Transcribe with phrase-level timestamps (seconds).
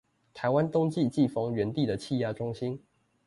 [0.33, 2.81] 台灣冬季季風源地的氣壓中心